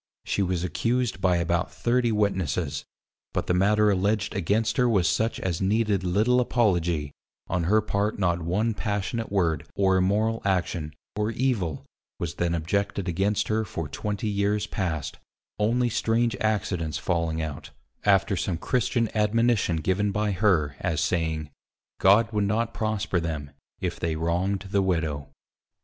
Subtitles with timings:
[0.25, 2.85] She was accused by about 30 Witnesses;
[3.33, 7.11] but the matter alledged against her was such as needed little apology,
[7.47, 11.85] on her part not one passionate word, or immoral action, or evil,
[12.19, 15.19] was then objected against her for 20 years past,
[15.59, 17.69] only strange accidents falling out,
[18.03, 21.51] after some Christian admonition given by her, as saying,
[22.01, 25.29] _God would not prosper them, if they wrong'd the Widow.